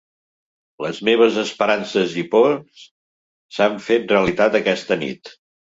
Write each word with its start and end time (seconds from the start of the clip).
Les 0.85 1.01
meves 1.09 1.37
esperances 1.43 2.17
i 2.23 2.25
pors 2.33 2.83
s'han 3.59 3.79
fet 3.91 4.13
realitat 4.17 4.63
aquesta 4.65 5.05
nit. 5.07 5.37